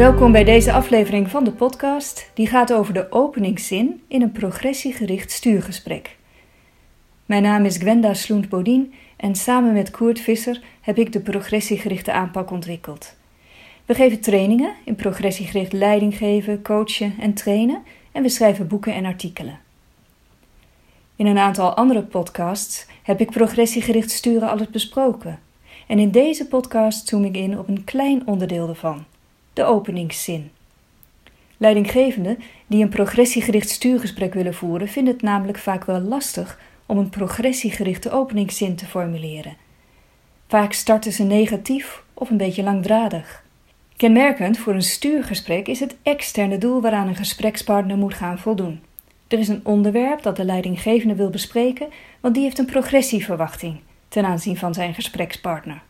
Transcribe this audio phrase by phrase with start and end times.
[0.00, 5.30] Welkom bij deze aflevering van de podcast, die gaat over de openingszin in een progressiegericht
[5.30, 6.16] stuurgesprek.
[7.26, 12.50] Mijn naam is Gwenda Sloent-Bodien en samen met Koert Visser heb ik de progressiegerichte aanpak
[12.50, 13.16] ontwikkeld.
[13.84, 19.04] We geven trainingen in progressiegericht leiding geven, coachen en trainen en we schrijven boeken en
[19.04, 19.60] artikelen.
[21.16, 25.38] In een aantal andere podcasts heb ik progressiegericht sturen alles besproken.
[25.86, 29.04] En in deze podcast zoom ik in op een klein onderdeel ervan
[29.60, 30.50] de openingszin.
[31.56, 37.08] Leidinggevenden die een progressiegericht stuurgesprek willen voeren, vinden het namelijk vaak wel lastig om een
[37.08, 39.56] progressiegerichte openingszin te formuleren.
[40.48, 43.44] Vaak starten ze negatief of een beetje langdradig.
[43.96, 48.80] Kenmerkend voor een stuurgesprek is het externe doel waaraan een gesprekspartner moet gaan voldoen.
[49.28, 51.88] Er is een onderwerp dat de leidinggevende wil bespreken,
[52.20, 55.82] want die heeft een progressieverwachting ten aanzien van zijn gesprekspartner.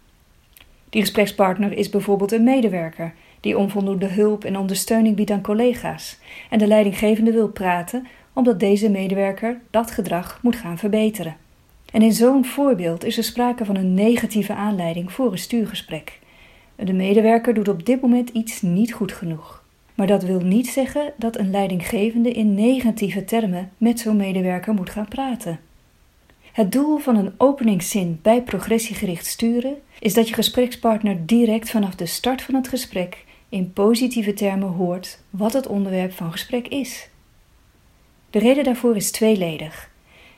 [0.91, 6.19] Die gesprekspartner is bijvoorbeeld een medewerker die onvoldoende hulp en ondersteuning biedt aan collega's.
[6.51, 11.37] En de leidinggevende wil praten omdat deze medewerker dat gedrag moet gaan verbeteren.
[11.93, 16.19] En in zo'n voorbeeld is er sprake van een negatieve aanleiding voor een stuurgesprek.
[16.77, 19.65] De medewerker doet op dit moment iets niet goed genoeg.
[19.95, 24.91] Maar dat wil niet zeggen dat een leidinggevende in negatieve termen met zo'n medewerker moet
[24.91, 25.61] gaan praten.
[26.53, 32.07] Het doel van een openingszin bij progressiegericht sturen is dat je gesprekspartner direct vanaf de
[32.07, 37.09] start van het gesprek in positieve termen hoort wat het onderwerp van gesprek is.
[38.31, 39.91] De reden daarvoor is tweeledig.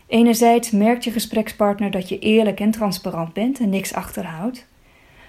[0.07, 4.67] Enerzijds merkt je gesprekspartner dat je eerlijk en transparant bent en niks achterhoudt.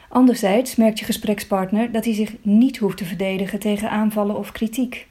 [0.09, 5.07] Anderzijds merkt je gesprekspartner dat hij zich niet hoeft te verdedigen tegen aanvallen of kritiek.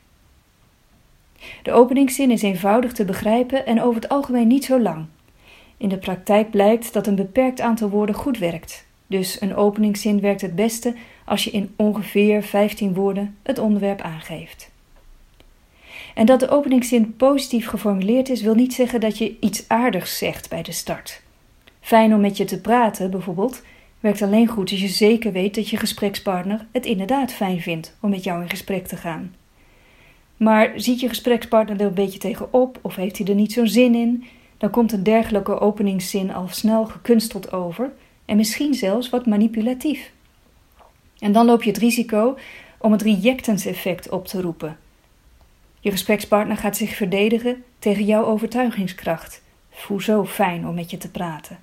[1.63, 5.07] De openingszin is eenvoudig te begrijpen en over het algemeen niet zo lang.
[5.77, 8.87] In de praktijk blijkt dat een beperkt aantal woorden goed werkt.
[9.13, 14.71] Dus een openingszin werkt het beste als je in ongeveer 15 woorden het onderwerp aangeeft.
[16.15, 20.49] En dat de openingszin positief geformuleerd is, wil niet zeggen dat je iets aardigs zegt
[20.49, 21.23] bij de start.
[21.81, 23.63] Fijn om met je te praten, bijvoorbeeld,
[24.01, 28.11] werkt alleen goed als je zeker weet dat je gesprekspartner het inderdaad fijn vindt om
[28.11, 29.35] met jou in gesprek te gaan.
[30.37, 33.95] Maar ziet je gesprekspartner er een beetje tegenop of heeft hij er niet zo'n zin
[33.95, 34.25] in,
[34.59, 37.93] dan komt een dergelijke openingszin al snel gekunsteld over
[38.33, 40.13] en misschien zelfs wat manipulatief.
[41.19, 42.39] En dan loop je het risico
[42.79, 44.79] om het rejectance-effect op te roepen.
[45.81, 49.43] Je gesprekspartner gaat zich verdedigen tegen jouw overtuigingskracht.
[49.99, 51.59] zo fijn om met je te praten.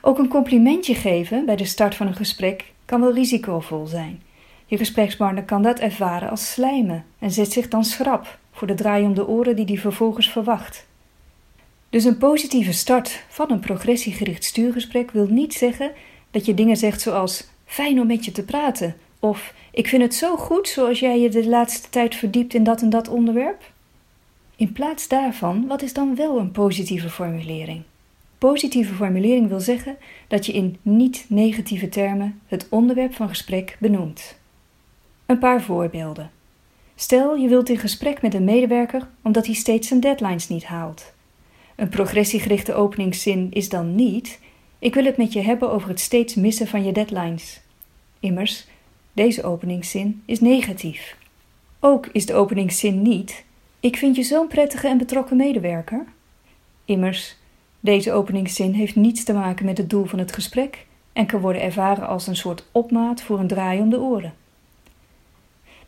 [0.00, 4.22] Ook een complimentje geven bij de start van een gesprek kan wel risicovol zijn.
[4.66, 9.04] Je gesprekspartner kan dat ervaren als slijmen en zet zich dan schrap voor de draai
[9.04, 10.86] om de oren die hij vervolgens verwacht.
[11.90, 15.92] Dus een positieve start van een progressiegericht stuurgesprek wil niet zeggen
[16.30, 20.14] dat je dingen zegt zoals fijn om met je te praten of ik vind het
[20.14, 23.72] zo goed zoals jij je de laatste tijd verdiept in dat en dat onderwerp.
[24.56, 27.82] In plaats daarvan, wat is dan wel een positieve formulering?
[28.38, 29.96] Positieve formulering wil zeggen
[30.28, 34.38] dat je in niet-negatieve termen het onderwerp van gesprek benoemt.
[35.26, 36.30] Een paar voorbeelden.
[36.94, 41.12] Stel je wilt in gesprek met een medewerker omdat hij steeds zijn deadlines niet haalt.
[41.78, 44.40] Een progressiegerichte openingszin is dan niet:
[44.78, 47.60] Ik wil het met je hebben over het steeds missen van je deadlines.
[48.20, 48.66] Immers,
[49.12, 51.16] deze openingszin is negatief.
[51.80, 53.44] Ook is de openingszin niet:
[53.80, 56.04] Ik vind je zo'n prettige en betrokken medewerker.
[56.84, 57.36] Immers,
[57.80, 61.62] deze openingszin heeft niets te maken met het doel van het gesprek en kan worden
[61.62, 64.34] ervaren als een soort opmaat voor een draai om de oren.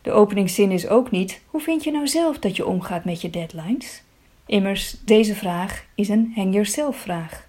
[0.01, 3.29] De openingszin is ook niet: Hoe vind je nou zelf dat je omgaat met je
[3.29, 4.03] deadlines?
[4.51, 7.47] Immers, deze vraag is een hang yourself vraag.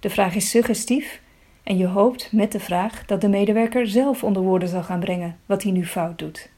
[0.00, 1.20] De vraag is suggestief
[1.62, 5.38] en je hoopt met de vraag dat de medewerker zelf onder woorden zal gaan brengen
[5.46, 6.50] wat hij nu fout doet.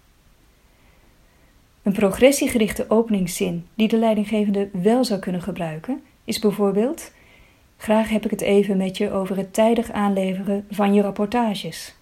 [1.82, 7.12] Een progressiegerichte openingszin die de leidinggevende wel zou kunnen gebruiken is bijvoorbeeld:
[7.76, 11.94] Graag heb ik het even met je over het tijdig aanleveren van je rapportages.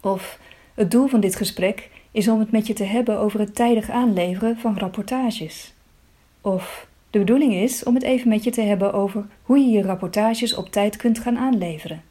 [0.00, 0.38] Of
[0.74, 3.90] het doel van dit gesprek is om het met je te hebben over het tijdig
[3.90, 5.73] aanleveren van rapportages.
[6.44, 9.82] Of de bedoeling is om het even met je te hebben over hoe je je
[9.82, 12.02] rapportages op tijd kunt gaan aanleveren.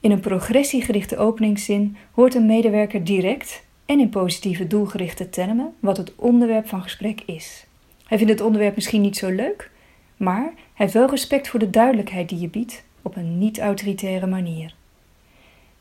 [0.00, 6.12] In een progressiegerichte openingszin hoort een medewerker direct en in positieve doelgerichte termen wat het
[6.16, 7.66] onderwerp van gesprek is.
[8.06, 9.70] Hij vindt het onderwerp misschien niet zo leuk,
[10.16, 14.74] maar hij heeft wel respect voor de duidelijkheid die je biedt op een niet-autoritaire manier.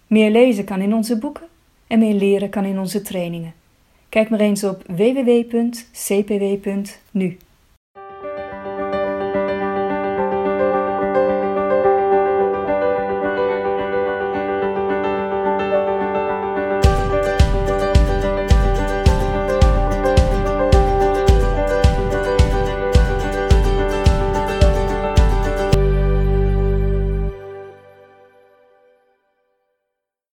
[0.07, 1.47] Meer lezen kan in onze boeken
[1.87, 3.53] en meer leren kan in onze trainingen.
[4.09, 5.87] Kijk maar eens op www.cpw.nu.